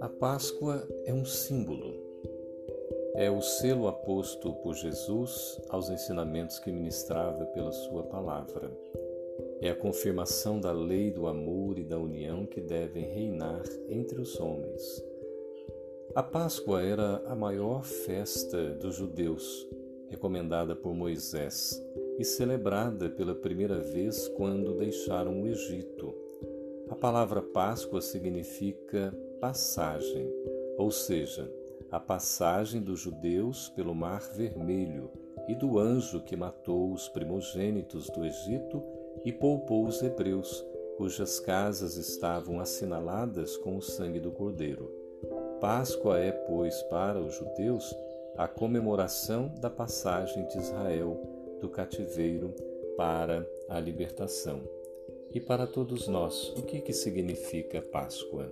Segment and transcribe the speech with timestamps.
[0.00, 1.94] A Páscoa é um símbolo.
[3.14, 8.70] É o selo aposto por Jesus aos ensinamentos que ministrava pela Sua palavra.
[9.60, 14.40] É a confirmação da lei do amor e da união que devem reinar entre os
[14.40, 15.04] homens.
[16.14, 19.68] A Páscoa era a maior festa dos judeus,
[20.10, 21.80] recomendada por Moisés
[22.18, 26.14] e celebrada pela primeira vez quando deixaram o Egito.
[26.90, 30.28] A palavra Páscoa significa passagem,
[30.76, 31.50] ou seja,
[31.90, 35.10] a passagem dos judeus pelo Mar Vermelho
[35.48, 38.82] e do anjo que matou os primogênitos do Egito
[39.24, 40.64] e poupou os hebreus,
[40.96, 44.90] cujas casas estavam assinaladas com o sangue do Cordeiro.
[45.60, 47.94] Páscoa é, pois, para os judeus
[48.40, 51.20] a comemoração da passagem de Israel
[51.60, 52.54] do cativeiro
[52.96, 54.62] para a libertação.
[55.34, 58.50] E para todos nós, o que, que significa Páscoa?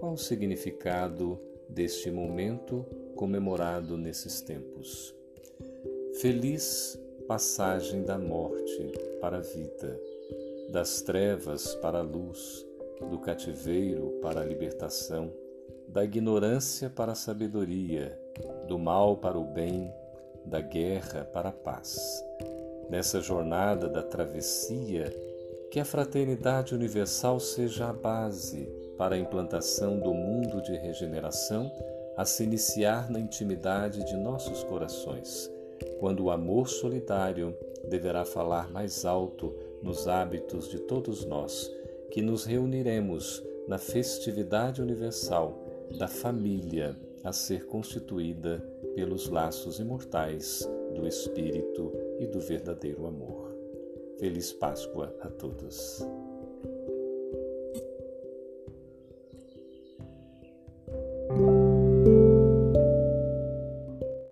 [0.00, 5.14] Qual o significado deste momento comemorado nesses tempos?
[6.20, 8.90] Feliz passagem da morte
[9.20, 9.96] para a vida,
[10.72, 12.66] das trevas para a luz,
[13.08, 15.32] do cativeiro para a libertação,
[15.92, 18.16] da ignorância para a sabedoria,
[18.68, 19.92] do mal para o bem,
[20.44, 22.24] da guerra para a paz.
[22.88, 25.12] Nessa jornada da travessia,
[25.70, 31.70] que a fraternidade universal seja a base para a implantação do mundo de regeneração
[32.16, 35.50] a se iniciar na intimidade de nossos corações,
[35.98, 37.56] quando o amor solidário
[37.88, 39.52] deverá falar mais alto
[39.82, 41.68] nos hábitos de todos nós,
[42.10, 48.58] que nos reuniremos na festividade universal da família a ser constituída
[48.94, 53.54] pelos laços imortais do Espírito e do verdadeiro amor.
[54.18, 56.04] Feliz Páscoa a todos.